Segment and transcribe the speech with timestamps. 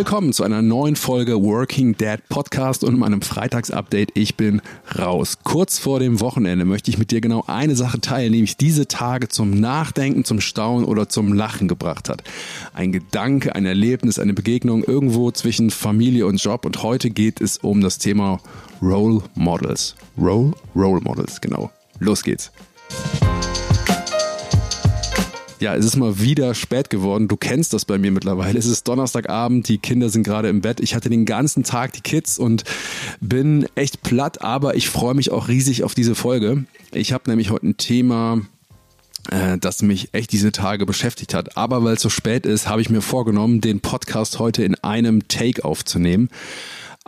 [0.00, 4.12] Willkommen zu einer neuen Folge Working Dad Podcast und meinem Freitagsupdate.
[4.14, 4.62] Ich bin
[4.98, 5.36] raus.
[5.44, 8.88] Kurz vor dem Wochenende möchte ich mit dir genau eine Sache teilen, die mich diese
[8.88, 12.24] Tage zum Nachdenken, zum Staunen oder zum Lachen gebracht hat.
[12.72, 17.58] Ein Gedanke, ein Erlebnis, eine Begegnung irgendwo zwischen Familie und Job und heute geht es
[17.58, 18.40] um das Thema
[18.80, 19.96] Role Models.
[20.16, 21.70] Role, Role Models, genau.
[21.98, 22.50] Los geht's.
[25.60, 27.28] Ja, es ist mal wieder spät geworden.
[27.28, 28.58] Du kennst das bei mir mittlerweile.
[28.58, 30.80] Es ist Donnerstagabend, die Kinder sind gerade im Bett.
[30.80, 32.64] Ich hatte den ganzen Tag die Kids und
[33.20, 36.64] bin echt platt, aber ich freue mich auch riesig auf diese Folge.
[36.92, 38.40] Ich habe nämlich heute ein Thema,
[39.30, 41.58] äh, das mich echt diese Tage beschäftigt hat.
[41.58, 45.28] Aber weil es so spät ist, habe ich mir vorgenommen, den Podcast heute in einem
[45.28, 46.30] Take aufzunehmen.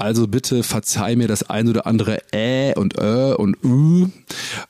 [0.02, 4.06] Also bitte verzeih mir das ein oder andere Ä und Ö und Ü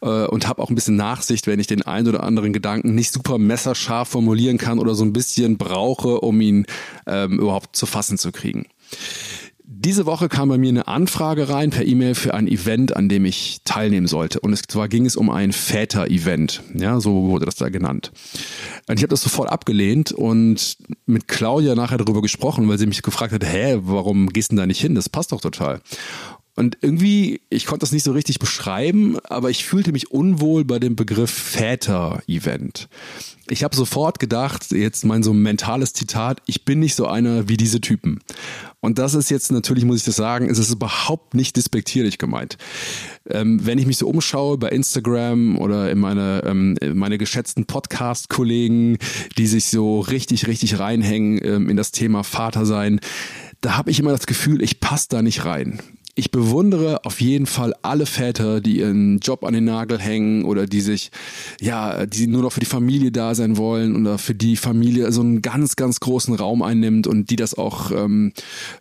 [0.02, 3.14] äh, und hab auch ein bisschen Nachsicht, wenn ich den ein oder anderen Gedanken nicht
[3.14, 6.66] super messerscharf formulieren kann oder so ein bisschen brauche, um ihn
[7.06, 8.66] ähm, überhaupt zu fassen zu kriegen.
[9.74, 13.24] Diese Woche kam bei mir eine Anfrage rein per E-Mail für ein Event, an dem
[13.24, 14.38] ich teilnehmen sollte.
[14.38, 16.62] Und es zwar ging es um ein Väter-Event.
[16.74, 18.12] Ja, so wurde das da genannt.
[18.86, 23.00] Und ich habe das sofort abgelehnt und mit Claudia nachher darüber gesprochen, weil sie mich
[23.00, 24.94] gefragt hat, hä, warum gehst du denn da nicht hin?
[24.94, 25.80] Das passt doch total.
[26.54, 30.78] Und irgendwie, ich konnte das nicht so richtig beschreiben, aber ich fühlte mich unwohl bei
[30.78, 32.88] dem Begriff Väter-Event.
[33.48, 37.56] Ich habe sofort gedacht, jetzt mein so mentales Zitat, ich bin nicht so einer wie
[37.56, 38.20] diese Typen.
[38.80, 42.58] Und das ist jetzt natürlich, muss ich das sagen, es ist überhaupt nicht despektierlich gemeint.
[43.30, 48.98] Ähm, wenn ich mich so umschaue bei Instagram oder in meine, ähm, meine geschätzten Podcast-Kollegen,
[49.38, 53.00] die sich so richtig, richtig reinhängen ähm, in das Thema Vater sein,
[53.62, 55.80] da habe ich immer das Gefühl, ich passe da nicht rein
[56.14, 60.66] ich bewundere auf jeden Fall alle Väter, die ihren Job an den Nagel hängen oder
[60.66, 61.10] die sich,
[61.58, 65.22] ja, die nur noch für die Familie da sein wollen oder für die Familie so
[65.22, 68.34] einen ganz, ganz großen Raum einnimmt und die das auch ähm,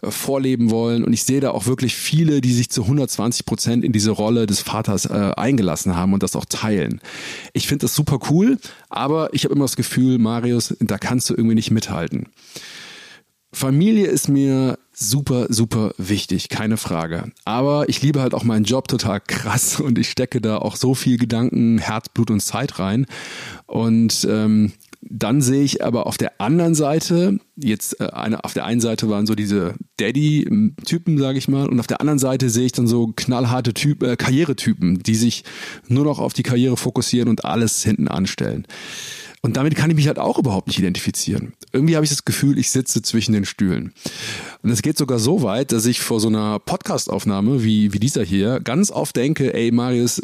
[0.04, 1.06] vorleben wollen.
[1.06, 4.46] Und ich sehe da auch wirklich viele, die sich zu 120 Prozent in diese Rolle
[4.46, 7.00] des Vaters äh, eingelassen haben und das auch teilen.
[7.54, 8.58] Ich finde das super cool,
[8.90, 12.28] aber ich habe immer das Gefühl, Marius, da kannst du irgendwie nicht mithalten.
[13.54, 17.32] Familie ist mir super, super wichtig, keine Frage.
[17.46, 20.94] Aber ich liebe halt auch meinen Job total krass und ich stecke da auch so
[20.94, 23.06] viel Gedanken, Herzblut und Zeit rein.
[23.68, 28.66] Und ähm, dann sehe ich aber auf der anderen Seite, jetzt äh, eine, auf der
[28.66, 32.68] einen Seite waren so diese Daddy-Typen, sage ich mal, und auf der anderen Seite sehe
[32.68, 35.44] ich dann so knallharte Typ, äh, Karrieretypen, die sich
[35.88, 38.68] nur noch auf die Karriere fokussieren und alles hinten anstellen.
[39.44, 41.54] Und damit kann ich mich halt auch überhaupt nicht identifizieren.
[41.72, 43.92] Irgendwie habe ich das Gefühl, ich sitze zwischen den Stühlen.
[44.62, 48.24] Und es geht sogar so weit, dass ich vor so einer Podcastaufnahme wie, wie dieser
[48.24, 50.22] hier ganz oft denke, ey Marius,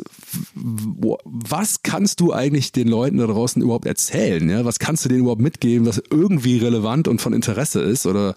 [0.53, 4.47] was kannst du eigentlich den Leuten da draußen überhaupt erzählen?
[4.47, 4.65] Ja?
[4.65, 8.05] Was kannst du denen überhaupt mitgeben, was irgendwie relevant und von Interesse ist?
[8.05, 8.35] Oder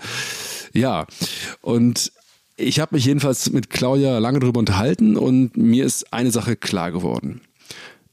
[0.72, 1.06] ja.
[1.60, 2.10] Und
[2.56, 6.90] ich habe mich jedenfalls mit Claudia lange darüber unterhalten und mir ist eine Sache klar
[6.90, 7.42] geworden.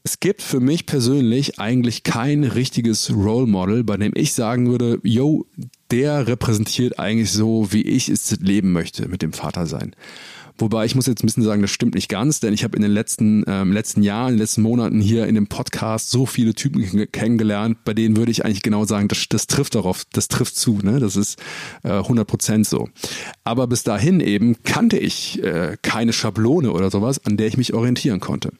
[0.04, 5.00] Es gibt für mich persönlich eigentlich kein richtiges Role Model, bei dem ich sagen würde,
[5.02, 5.46] yo,
[5.90, 9.94] der repräsentiert eigentlich so, wie ich es leben möchte mit dem Vatersein.
[10.60, 12.82] Wobei ich muss jetzt ein bisschen sagen, das stimmt nicht ganz, denn ich habe in
[12.82, 16.52] den letzten, ähm, letzten Jahren, in den letzten Monaten hier in dem Podcast so viele
[16.52, 16.82] Typen
[17.12, 20.80] kennengelernt, bei denen würde ich eigentlich genau sagen, das, das trifft darauf, das trifft zu,
[20.82, 20.98] ne?
[20.98, 21.38] Das ist
[21.84, 22.88] äh, 100 Prozent so.
[23.44, 27.72] Aber bis dahin eben kannte ich äh, keine Schablone oder sowas, an der ich mich
[27.72, 28.50] orientieren konnte.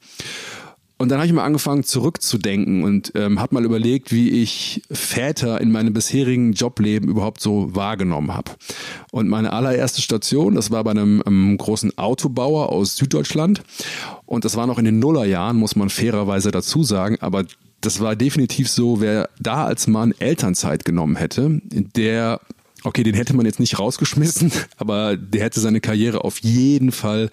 [0.99, 5.61] Und dann habe ich mal angefangen zurückzudenken und ähm, habe mal überlegt, wie ich Väter
[5.61, 8.51] in meinem bisherigen Jobleben überhaupt so wahrgenommen habe.
[9.13, 13.63] Und meine allererste Station, das war bei einem, einem großen Autobauer aus Süddeutschland.
[14.27, 17.17] Und das war noch in den Nullerjahren, muss man fairerweise dazu sagen.
[17.21, 17.45] Aber
[17.81, 22.41] das war definitiv so, wer da als Mann Elternzeit genommen hätte, der
[22.85, 27.31] Okay, den hätte man jetzt nicht rausgeschmissen, aber der hätte seine Karriere auf jeden Fall,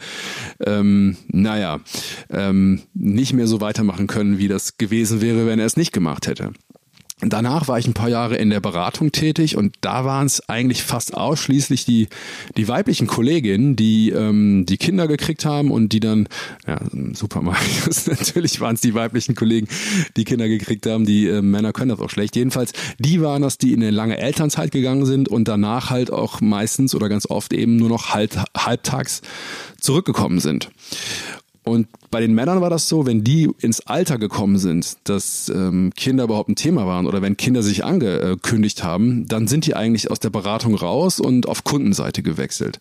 [0.65, 1.81] ähm, naja,
[2.29, 6.27] ähm, nicht mehr so weitermachen können, wie das gewesen wäre, wenn er es nicht gemacht
[6.27, 6.53] hätte.
[7.21, 10.83] Danach war ich ein paar Jahre in der Beratung tätig und da waren es eigentlich
[10.83, 12.09] fast ausschließlich die,
[12.57, 16.27] die weiblichen Kolleginnen, die ähm, die Kinder gekriegt haben und die dann,
[16.67, 16.77] ja,
[17.13, 19.69] super Marius, natürlich waren es die weiblichen Kollegen,
[20.17, 22.35] die Kinder gekriegt haben, die äh, Männer können das auch schlecht.
[22.35, 26.41] Jedenfalls, die waren das, die in eine lange Elternzeit gegangen sind und danach halt auch
[26.41, 29.21] meistens oder ganz oft eben nur noch halb, halbtags
[29.79, 30.69] zurückgekommen sind.
[31.65, 35.91] Und bei den Männern war das so, wenn die ins Alter gekommen sind, dass ähm,
[35.95, 40.11] Kinder überhaupt ein Thema waren oder wenn Kinder sich angekündigt haben, dann sind die eigentlich
[40.11, 42.79] aus der Beratung raus und auf Kundenseite gewechselt.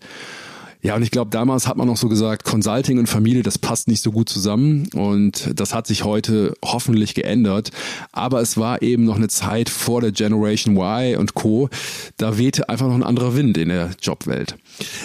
[0.85, 3.89] Ja, und ich glaube, damals hat man noch so gesagt, Consulting und Familie, das passt
[3.89, 4.87] nicht so gut zusammen.
[4.93, 7.71] Und das hat sich heute hoffentlich geändert.
[8.13, 11.71] Aber es war eben noch eine Zeit vor der Generation Y und Co.
[12.19, 14.57] Da wehte einfach noch ein anderer Wind in der Jobwelt.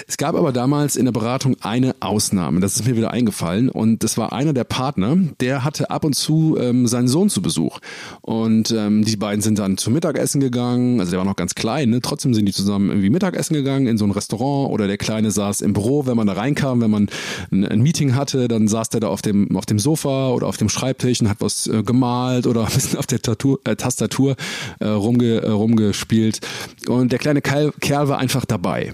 [0.06, 2.60] Es gab aber damals in der Beratung eine Ausnahme.
[2.60, 3.70] Das ist mir wieder eingefallen.
[3.70, 7.42] Und das war einer der Partner, der hatte ab und zu ähm, seinen Sohn zu
[7.42, 7.80] Besuch.
[8.20, 11.00] Und ähm, die beiden sind dann zum Mittagessen gegangen.
[11.00, 12.02] Also der war noch ganz klein, ne?
[12.02, 15.62] Trotzdem sind die zusammen irgendwie Mittagessen gegangen in so ein Restaurant oder der Kleine saß
[15.62, 17.10] im Büro, wenn man da reinkam, wenn man
[17.52, 20.58] ein, ein Meeting hatte, dann saß der da auf dem, auf dem Sofa oder auf
[20.58, 24.36] dem Schreibtisch und hat was äh, gemalt oder ein bisschen auf der Tatur, äh, Tastatur
[24.80, 26.40] äh, rumge, äh, rumgespielt.
[26.88, 28.94] Und der kleine Kerl, Kerl war einfach dabei.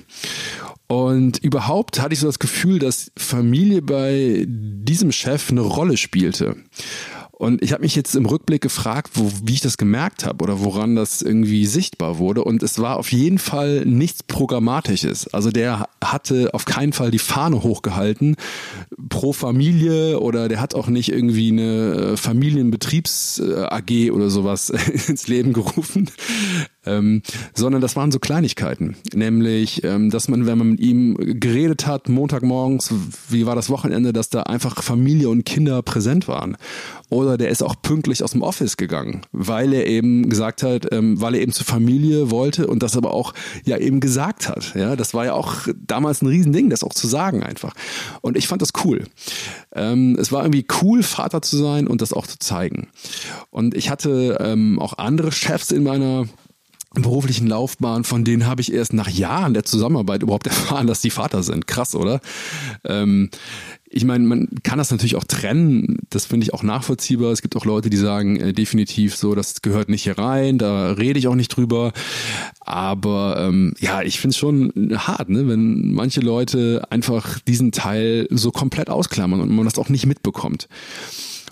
[0.87, 6.57] Und überhaupt hatte ich so das Gefühl, dass Familie bei diesem Chef eine Rolle spielte.
[7.37, 10.63] Und ich habe mich jetzt im Rückblick gefragt, wo, wie ich das gemerkt habe oder
[10.63, 12.45] woran das irgendwie sichtbar wurde.
[12.45, 15.33] Und es war auf jeden Fall nichts Programmatisches.
[15.33, 18.37] Also der hatte auf keinen Fall die Fahne hochgehalten
[19.09, 24.69] pro Familie oder der hat auch nicht irgendwie eine Familienbetriebs-AG oder sowas
[25.07, 26.09] ins Leben gerufen.
[26.85, 27.21] Ähm,
[27.53, 28.95] sondern das waren so Kleinigkeiten.
[29.13, 32.93] Nämlich, ähm, dass man, wenn man mit ihm geredet hat, Montagmorgens,
[33.29, 36.57] wie war das Wochenende, dass da einfach Familie und Kinder präsent waren.
[37.09, 41.21] Oder der ist auch pünktlich aus dem Office gegangen, weil er eben gesagt hat, ähm,
[41.21, 43.33] weil er eben zur Familie wollte und das aber auch
[43.63, 44.73] ja eben gesagt hat.
[44.75, 47.73] Ja, das war ja auch damals ein Riesending, das auch zu sagen einfach.
[48.21, 49.03] Und ich fand das cool.
[49.73, 52.87] Ähm, es war irgendwie cool, Vater zu sein und das auch zu zeigen.
[53.51, 56.25] Und ich hatte ähm, auch andere Chefs in meiner
[57.01, 61.09] beruflichen Laufbahn, von denen habe ich erst nach Jahren der Zusammenarbeit überhaupt erfahren, dass die
[61.09, 61.67] Vater sind.
[61.67, 62.21] Krass, oder?
[62.83, 63.29] Ähm,
[63.87, 65.99] ich meine, man kann das natürlich auch trennen.
[66.09, 67.31] Das finde ich auch nachvollziehbar.
[67.31, 70.57] Es gibt auch Leute, die sagen äh, definitiv so, das gehört nicht hier rein.
[70.57, 71.93] Da rede ich auch nicht drüber.
[72.59, 75.47] Aber ähm, ja, ich finde es schon hart, ne?
[75.47, 80.67] wenn manche Leute einfach diesen Teil so komplett ausklammern und man das auch nicht mitbekommt.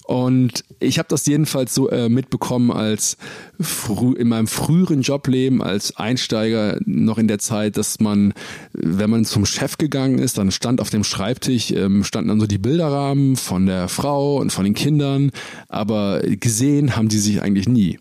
[0.05, 3.17] Und ich habe das jedenfalls so äh, mitbekommen als
[3.59, 8.33] früh, in meinem früheren Jobleben als Einsteiger noch in der Zeit, dass man,
[8.73, 12.47] wenn man zum Chef gegangen ist, dann stand auf dem Schreibtisch, ähm, standen dann so
[12.47, 15.31] die Bilderrahmen von der Frau und von den Kindern,
[15.69, 17.97] aber gesehen haben die sich eigentlich nie.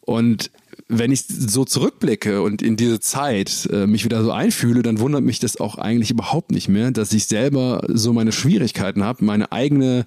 [0.00, 0.50] Und
[0.88, 5.24] wenn ich so zurückblicke und in diese Zeit äh, mich wieder so einfühle, dann wundert
[5.24, 9.50] mich das auch eigentlich überhaupt nicht mehr, dass ich selber so meine Schwierigkeiten habe, meine
[9.50, 10.06] eigene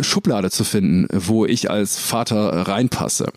[0.00, 3.32] Schublade zu finden, wo ich als Vater reinpasse.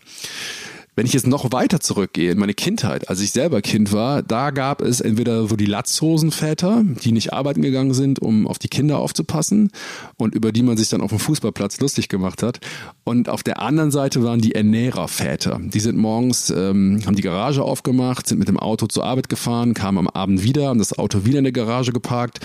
[1.00, 4.50] Wenn ich jetzt noch weiter zurückgehe in meine Kindheit, als ich selber Kind war, da
[4.50, 8.98] gab es entweder so die Latzhosenväter, die nicht arbeiten gegangen sind, um auf die Kinder
[8.98, 9.70] aufzupassen
[10.18, 12.60] und über die man sich dann auf dem Fußballplatz lustig gemacht hat.
[13.02, 15.58] Und auf der anderen Seite waren die Ernährerväter.
[15.62, 19.72] Die sind morgens, ähm, haben die Garage aufgemacht, sind mit dem Auto zur Arbeit gefahren,
[19.72, 22.40] kamen am Abend wieder, haben das Auto wieder in der Garage geparkt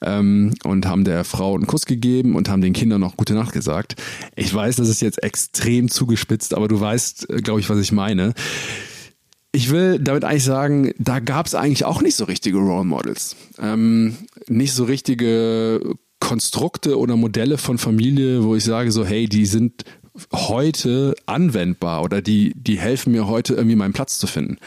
[0.00, 3.52] ähm, und haben der Frau einen Kuss gegeben und haben den Kindern noch gute Nacht
[3.52, 3.96] gesagt.
[4.34, 7.92] Ich weiß, das ist jetzt extrem zugespitzt, aber du weißt, äh, glaube ich, was ich
[7.92, 7.97] meine.
[9.52, 13.34] Ich will damit eigentlich sagen, da gab es eigentlich auch nicht so richtige Role Models.
[13.58, 14.16] Ähm,
[14.46, 19.84] nicht so richtige Konstrukte oder Modelle von Familie, wo ich sage so, hey, die sind
[20.34, 24.58] heute anwendbar oder die, die helfen mir heute irgendwie meinen Platz zu finden.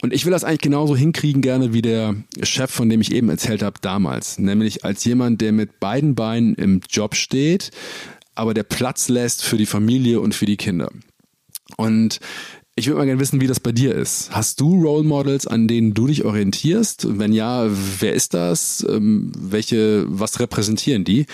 [0.00, 3.28] Und ich will das eigentlich genauso hinkriegen gerne wie der Chef, von dem ich eben
[3.28, 4.38] erzählt habe damals.
[4.38, 7.72] Nämlich als jemand, der mit beiden Beinen im Job steht,
[8.36, 10.90] aber der Platz lässt für die Familie und für die Kinder.
[11.76, 12.20] Und
[12.78, 14.30] ich würde mal gerne wissen, wie das bei dir ist.
[14.30, 17.18] Hast du Role Models, an denen du dich orientierst?
[17.18, 18.86] Wenn ja, wer ist das?
[18.88, 21.26] Ähm, welche, was repräsentieren die?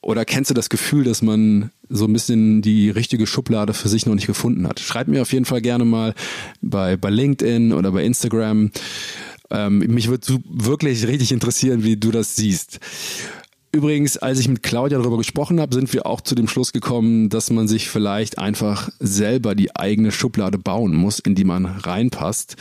[0.00, 4.06] Oder kennst du das Gefühl, dass man so ein bisschen die richtige Schublade für sich
[4.06, 4.78] noch nicht gefunden hat?
[4.78, 6.14] Schreib mir auf jeden Fall gerne mal
[6.62, 8.70] bei, bei LinkedIn oder bei Instagram.
[9.50, 12.78] Ähm, mich würde wirklich richtig interessieren, wie du das siehst.
[13.70, 17.28] Übrigens, als ich mit Claudia darüber gesprochen habe, sind wir auch zu dem Schluss gekommen,
[17.28, 22.56] dass man sich vielleicht einfach selber die eigene Schublade bauen muss, in die man reinpasst.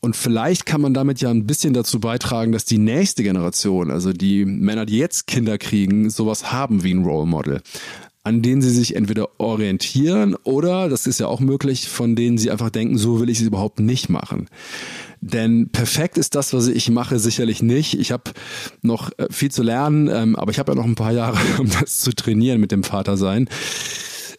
[0.00, 4.12] Und vielleicht kann man damit ja ein bisschen dazu beitragen, dass die nächste Generation, also
[4.12, 7.60] die Männer, die jetzt Kinder kriegen, sowas haben wie ein Role Model
[8.26, 12.50] an denen sie sich entweder orientieren oder, das ist ja auch möglich, von denen sie
[12.50, 14.48] einfach denken, so will ich es überhaupt nicht machen.
[15.20, 17.96] Denn perfekt ist das, was ich mache, sicherlich nicht.
[17.96, 18.32] Ich habe
[18.82, 21.70] noch äh, viel zu lernen, ähm, aber ich habe ja noch ein paar Jahre, um
[21.70, 23.48] das zu trainieren mit dem Vatersein.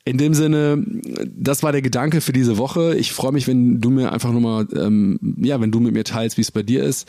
[0.03, 0.83] In dem Sinne,
[1.25, 2.93] das war der Gedanke für diese Woche.
[2.97, 6.35] Ich freue mich, wenn du mir einfach nochmal, ähm, ja, wenn du mit mir teilst,
[6.35, 7.07] wie es bei dir ist.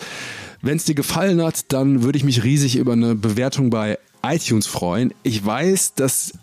[0.63, 4.69] Wenn es dir gefallen hat, dann würde ich mich riesig über eine Bewertung bei iTunes
[4.69, 5.13] freuen.
[5.25, 6.35] Ich weiß, dass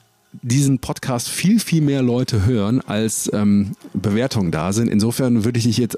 [0.42, 4.90] diesen Podcast viel, viel mehr Leute hören, als ähm, Bewertungen da sind.
[4.90, 5.98] Insofern würde ich dich jetzt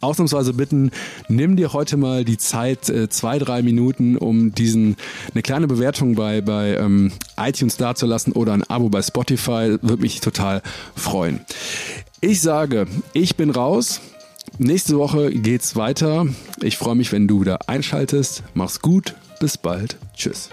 [0.00, 0.90] ausnahmsweise bitten,
[1.28, 4.96] nimm dir heute mal die Zeit, äh, zwei, drei Minuten, um diesen
[5.32, 9.78] eine kleine Bewertung bei, bei ähm, iTunes dazulassen oder ein Abo bei Spotify.
[9.82, 10.62] Würde mich total
[10.94, 11.40] freuen.
[12.20, 14.00] Ich sage, ich bin raus.
[14.58, 16.26] Nächste Woche geht's weiter.
[16.62, 18.42] Ich freue mich, wenn du wieder einschaltest.
[18.54, 19.14] Mach's gut.
[19.38, 19.98] Bis bald.
[20.14, 20.48] Tschüss.